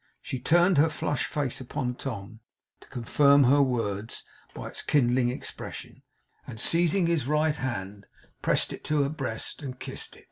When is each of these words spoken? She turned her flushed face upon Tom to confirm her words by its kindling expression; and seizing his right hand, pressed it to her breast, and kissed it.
She 0.19 0.39
turned 0.39 0.79
her 0.79 0.89
flushed 0.89 1.27
face 1.27 1.61
upon 1.61 1.93
Tom 1.93 2.39
to 2.79 2.87
confirm 2.89 3.43
her 3.43 3.61
words 3.61 4.23
by 4.51 4.69
its 4.69 4.81
kindling 4.81 5.29
expression; 5.29 6.01
and 6.47 6.59
seizing 6.59 7.05
his 7.05 7.27
right 7.27 7.55
hand, 7.55 8.07
pressed 8.41 8.73
it 8.73 8.83
to 8.85 9.03
her 9.03 9.09
breast, 9.09 9.61
and 9.61 9.79
kissed 9.79 10.15
it. 10.15 10.19